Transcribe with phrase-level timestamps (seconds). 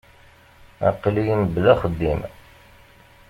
[0.89, 2.21] Aql-iyi mebla axeddim.